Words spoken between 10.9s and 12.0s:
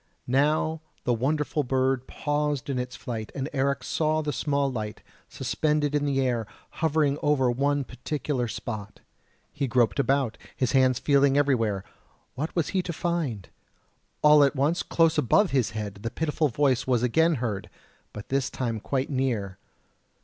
feeling everywhere